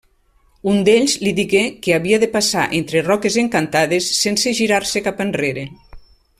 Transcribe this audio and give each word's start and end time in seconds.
Un 0.69 0.79
d'ells 0.87 1.13
li 1.25 1.33
digué 1.39 1.61
que 1.87 1.93
havia 1.97 2.19
de 2.23 2.31
passar 2.37 2.65
entre 2.79 3.05
roques 3.11 3.39
encantades 3.45 4.09
sense 4.25 4.55
girar-se 4.63 5.07
cap 5.11 5.23
enrere. 5.31 5.69